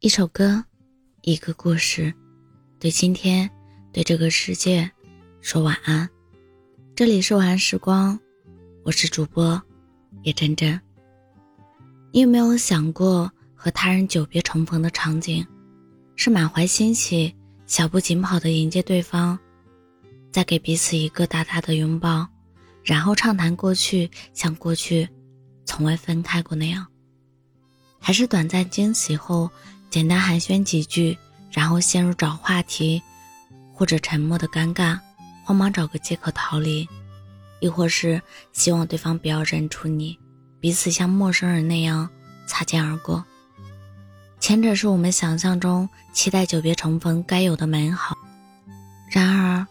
[0.00, 0.62] 一首歌，
[1.22, 2.12] 一个故事，
[2.78, 3.50] 对今天，
[3.94, 4.88] 对这个世界，
[5.40, 6.06] 说晚安。
[6.94, 8.16] 这里是晚安时光，
[8.84, 9.60] 我是主播
[10.22, 10.78] 叶真真。
[12.12, 15.44] 你有没有想过和他人久别重逢的场景？
[16.14, 17.34] 是满怀欣喜，
[17.66, 19.36] 小步紧跑的迎接对方，
[20.30, 22.28] 再给彼此一个大大的拥抱，
[22.84, 25.08] 然后畅谈过去，像过去
[25.64, 26.86] 从未分开过那样？
[27.98, 29.50] 还是短暂惊喜后？
[29.96, 31.16] 简单寒暄几句，
[31.50, 33.02] 然后陷入找话题，
[33.72, 35.00] 或者沉默的尴尬，
[35.42, 36.86] 慌忙找个借口逃离，
[37.60, 38.20] 亦或是
[38.52, 40.18] 希望对方不要认出你，
[40.60, 42.10] 彼此像陌生人那样
[42.46, 43.24] 擦肩而过。
[44.38, 48.14] 前者是我们想象中期待久别重逢该有的美好，
[49.10, 49.66] 然而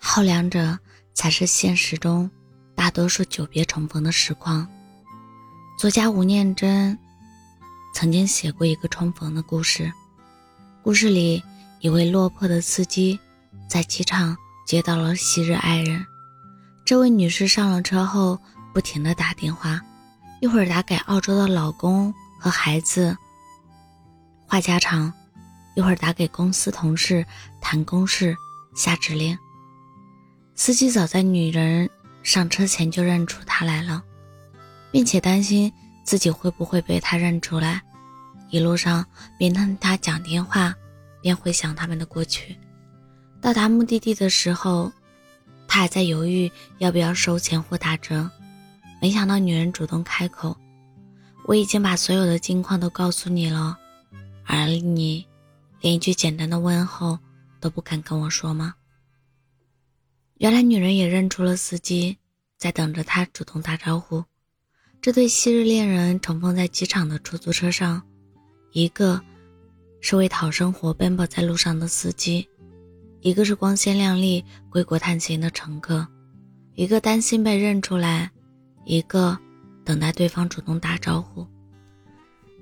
[0.00, 0.78] 后两者
[1.12, 2.30] 才是现实中
[2.74, 4.66] 大多数久别重逢的实况。
[5.78, 6.98] 作家吴念真。
[7.92, 9.92] 曾经写过一个重逢的故事，
[10.82, 11.42] 故事里
[11.80, 13.18] 一位落魄的司机
[13.68, 14.36] 在机场
[14.66, 16.06] 接到了昔日爱人。
[16.84, 18.38] 这位女士上了车后，
[18.72, 19.80] 不停地打电话，
[20.40, 23.16] 一会儿打给澳洲的老公和孩子
[24.46, 25.12] 话家常，
[25.74, 27.26] 一会儿打给公司同事
[27.60, 28.36] 谈公事
[28.76, 29.36] 下指令。
[30.54, 31.90] 司机早在女人
[32.22, 34.02] 上车前就认出她来了，
[34.92, 35.72] 并且担心。
[36.08, 37.82] 自己会不会被他认出来？
[38.48, 39.04] 一路上
[39.38, 40.74] 边跟他讲电话，
[41.20, 42.56] 边回想他们的过去。
[43.42, 44.90] 到达目的地的时候，
[45.66, 48.30] 他还在犹豫要不要收钱或打折。
[49.02, 50.56] 没想到女人主动开口
[51.44, 53.78] ：“我已经把所有的近况都告诉你了，
[54.46, 55.26] 而你
[55.82, 57.18] 连一句简单的问候
[57.60, 58.74] 都不肯跟我说吗？”
[60.40, 62.16] 原来女人也认出了司机，
[62.56, 64.24] 在等着他主动打招呼。
[65.08, 68.02] 这对昔日恋人重逢在机场的出租车上，
[68.72, 69.18] 一个
[70.02, 72.46] 是为讨生活奔波在路上的司机，
[73.22, 76.06] 一个是光鲜亮丽归国探亲的乘客，
[76.74, 78.30] 一个担心被认出来，
[78.84, 79.34] 一个
[79.82, 81.46] 等待对方主动打招呼。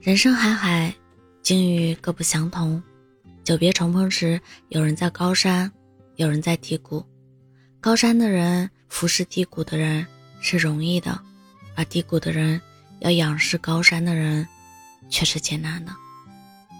[0.00, 0.94] 人生海海，
[1.42, 2.80] 境遇各不相同。
[3.42, 5.68] 久别重逢时，有人在高山，
[6.14, 7.04] 有人在低谷。
[7.80, 10.06] 高山的人俯视低谷的人
[10.40, 11.20] 是容易的。
[11.76, 12.60] 而低谷的人
[13.00, 14.46] 要仰视高山的人，
[15.08, 15.92] 却是艰难的。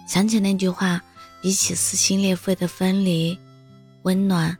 [0.09, 1.01] 想起那句话，
[1.43, 3.39] 比起撕心裂肺的分离，
[4.03, 4.57] 温暖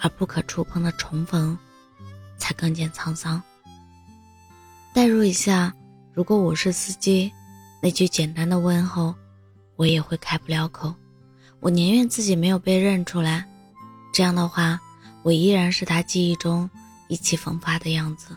[0.00, 1.56] 而不可触碰的重逢，
[2.36, 3.42] 才更见沧桑。
[4.92, 5.72] 代入一下，
[6.12, 7.30] 如果我是司机，
[7.82, 9.14] 那句简单的问候，
[9.76, 10.94] 我也会开不了口。
[11.60, 13.46] 我宁愿自己没有被认出来，
[14.12, 14.80] 这样的话，
[15.22, 16.68] 我依然是他记忆中
[17.08, 18.36] 意气风发的样子。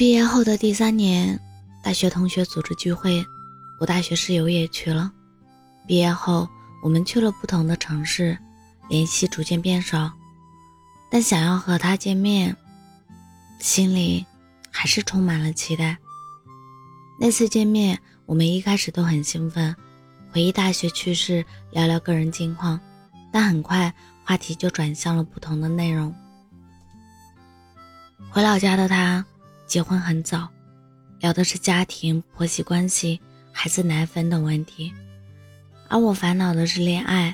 [0.00, 1.38] 毕业后的第三年，
[1.82, 3.22] 大学同学组织聚会，
[3.78, 5.12] 我大学室友也去了。
[5.86, 6.48] 毕业后，
[6.82, 8.38] 我们去了不同的城市，
[8.88, 10.10] 联系逐渐变少，
[11.10, 12.56] 但想要和他见面，
[13.58, 14.24] 心里
[14.70, 15.98] 还是充满了期待。
[17.20, 19.76] 那次见面，我们一开始都很兴奋，
[20.32, 22.80] 回忆大学趣事，聊聊个人近况，
[23.30, 23.92] 但很快
[24.24, 26.10] 话题就转向了不同的内容。
[28.30, 29.22] 回老家的他。
[29.70, 30.48] 结婚很早，
[31.20, 33.20] 聊的是家庭、婆媳关系、
[33.52, 34.92] 孩子奶粉等问题，
[35.86, 37.32] 而我烦恼的是恋爱、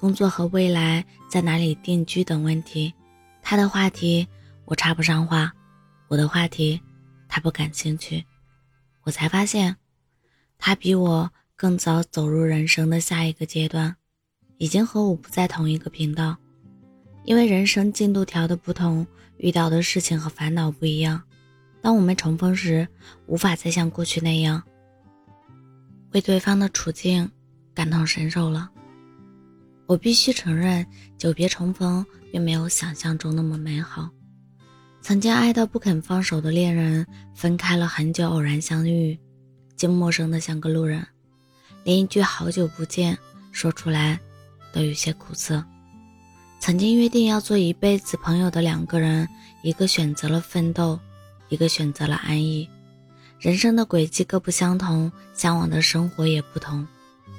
[0.00, 2.92] 工作和未来在哪里定居等问题。
[3.42, 4.26] 他的话题
[4.64, 5.52] 我插不上话，
[6.08, 6.82] 我的话题
[7.28, 8.24] 他不感兴趣。
[9.04, 9.76] 我才发现，
[10.58, 13.94] 他比我更早走入人生的下一个阶段，
[14.56, 16.36] 已经和我不在同一个频道。
[17.22, 19.06] 因为人生进度条的不同，
[19.36, 21.22] 遇到的事情和烦恼不一样。
[21.80, 22.86] 当我们重逢时，
[23.26, 24.62] 无法再像过去那样
[26.12, 27.30] 为对方的处境
[27.74, 28.68] 感同身受了。
[29.86, 30.84] 我必须承认，
[31.16, 34.10] 久别重逢并没有想象中那么美好。
[35.00, 39.18] 曾经爱到不肯放手的恋人，分开了很久，偶然相遇，
[39.76, 41.06] 竟陌生的像个路人，
[41.84, 43.16] 连一句“好久不见”
[43.52, 44.18] 说出来
[44.72, 45.64] 都有些苦涩。
[46.60, 49.26] 曾经约定要做一辈子朋友的两个人，
[49.62, 50.98] 一个选择了奋斗。
[51.48, 52.68] 一个选择了安逸，
[53.38, 56.86] 人生的轨迹各不相同，向往的生活也不同。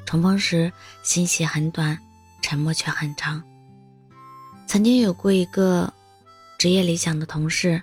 [0.05, 0.71] 重逢时，
[1.03, 1.97] 欣喜很短，
[2.41, 3.43] 沉默却很长。
[4.65, 5.91] 曾经有过一个
[6.57, 7.81] 职业理想的同事，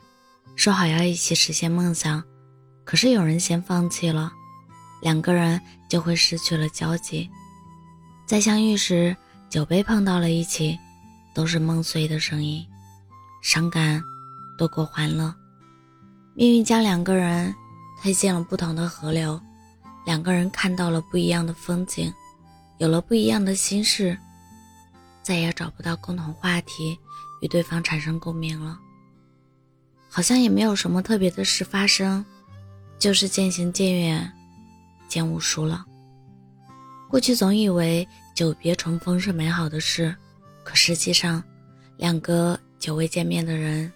[0.57, 2.23] 说好要一起实现梦想，
[2.85, 4.33] 可是有人先放弃了，
[5.03, 7.29] 两个人就会失去了交集。
[8.27, 9.17] 再相遇时，
[9.49, 10.77] 酒杯碰到了一起，
[11.33, 12.67] 都是梦碎的声音，
[13.43, 14.03] 伤感
[14.59, 15.33] 多过欢乐。
[16.39, 17.55] 命运将两个人
[18.03, 19.41] 推进了不同的河流，
[20.05, 22.13] 两个人看到了不一样的风景，
[22.77, 24.19] 有了不一样的心事，
[25.23, 26.99] 再也找不到共同话题
[27.41, 28.79] 与对方产生共鸣了。
[30.11, 32.23] 好像也没有什么特别的事发生，
[32.99, 34.31] 就是渐行渐远，
[35.09, 35.87] 渐无书了。
[37.09, 40.15] 过去总以为久别重逢是美好的事，
[40.65, 41.43] 可实际上，
[41.97, 43.91] 两个久未见面的人，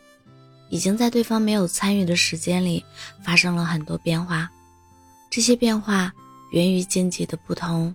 [0.71, 2.83] 已经在对方没有参与的时间里
[3.23, 4.51] 发生了很多变化。
[5.31, 6.13] 这些变化
[6.53, 7.95] 源于经济的不同、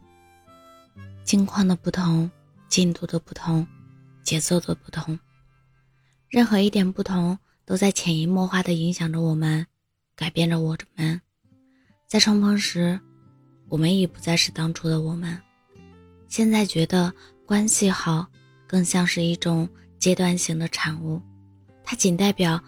[1.23, 2.29] 境况的不同、
[2.69, 3.65] 进度的不同、
[4.23, 5.17] 节奏的不同。
[6.29, 9.65] 任何一点不同，都在潜移默化的影响着我们，
[10.15, 11.19] 改变着我们。
[12.07, 12.99] 在重逢时。
[13.67, 15.41] 我们已不再是当初的我们，
[16.27, 17.11] 现在觉得
[17.47, 18.27] 关系好，
[18.67, 19.67] 更像是一种
[19.97, 21.19] 阶段性的产物，
[21.85, 22.59] 它仅代表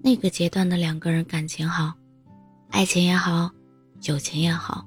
[0.00, 1.92] 那个阶段的两个人感情好，
[2.70, 3.50] 爱情也好，
[4.02, 4.86] 友情也好，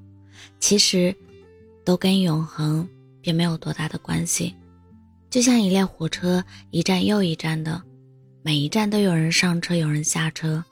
[0.59, 1.15] 其实
[1.83, 2.88] 都跟永恒
[3.21, 4.56] 并没有多大的关系。
[5.30, 7.81] 就像一列火车，一站又一站的，
[8.41, 10.63] 每一站都有人上车，有人下车，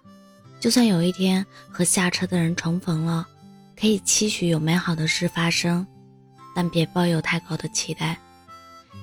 [0.59, 3.27] 就算有一天和下车的人重逢了。
[3.79, 5.85] 可以期许有美好的事发生，
[6.55, 8.17] 但别抱有太高的期待，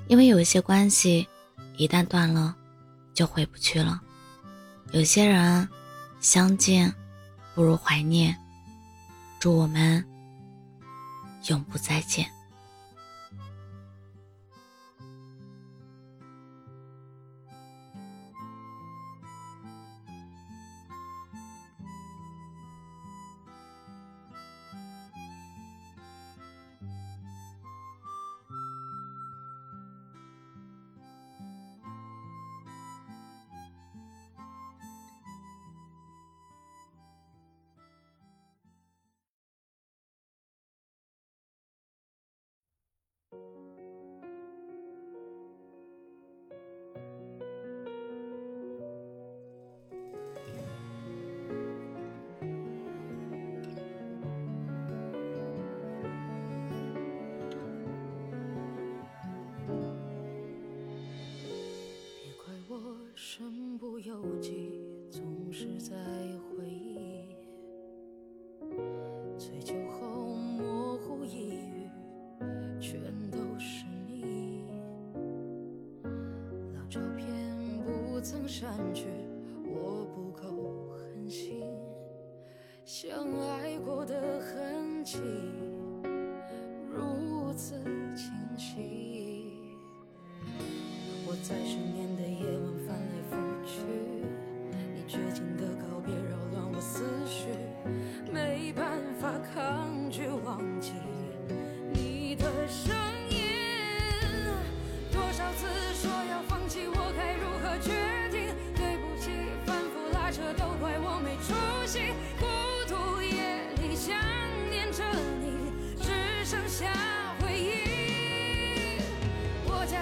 [0.08, 1.28] 因为有一些关系
[1.76, 2.56] 一旦断了，
[3.12, 4.02] 就回不去了。
[4.94, 5.68] 有些人
[6.20, 6.94] 相见
[7.52, 8.36] 不如怀念，
[9.40, 10.06] 祝我们
[11.48, 12.30] 永不再见。
[64.24, 64.80] 身不由己，
[65.10, 65.94] 总是在
[66.48, 67.36] 回忆。
[69.36, 71.88] 醉酒后模糊一语，
[72.80, 73.00] 全
[73.30, 74.64] 都是你。
[76.74, 77.26] 老照片
[77.84, 79.04] 不曾删去，
[79.66, 81.62] 我不够狠心。
[82.84, 85.18] 相爱过的痕迹，
[86.90, 87.74] 如此
[88.16, 89.52] 清晰。
[91.26, 92.22] 我在失眠的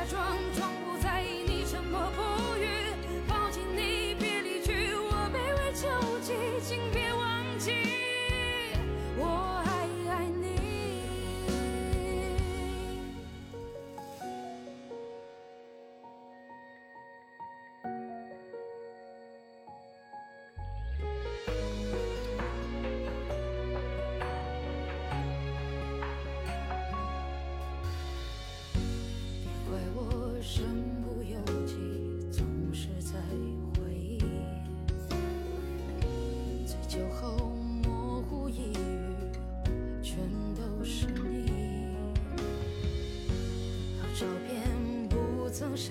[0.02, 0.41] 假装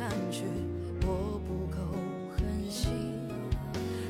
[0.02, 0.46] 感觉，
[1.06, 1.78] 我不够
[2.36, 3.30] 狠心。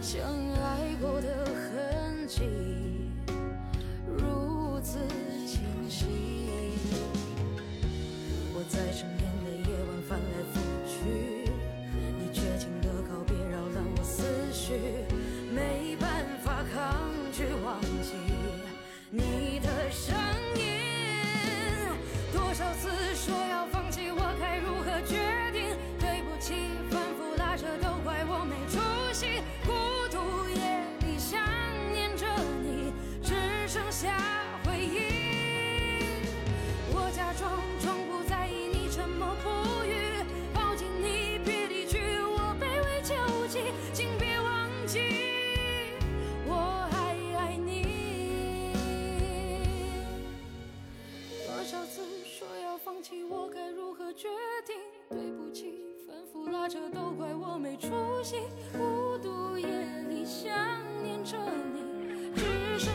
[0.01, 2.43] 相爱过的痕迹，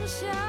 [0.06, 0.45] 想